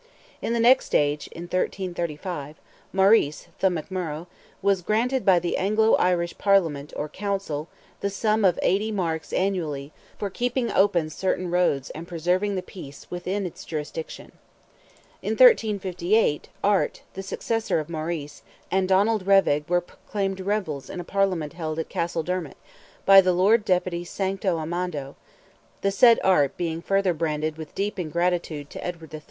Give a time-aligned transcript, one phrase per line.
[0.41, 2.55] In the next age, in 1335,
[2.91, 4.25] Maurice, "the McMurrogh,"
[4.63, 7.67] was granted by the Anglo Irish Parliament or Council,
[7.99, 13.11] the sum of 80 marks annually, for keeping open certain roads and preserving the peace
[13.11, 14.31] within its jurisdiction.
[15.21, 18.41] In 1358, Art, the successor of Maurice,
[18.71, 22.57] and Donald Revagh, were proclaimed "rebels" in a Parliament held at Castledermot,
[23.05, 25.13] by the Lord Deputy Sancto Amando,
[25.81, 29.19] the said Art being further branded with deep ingratitude to Edward III.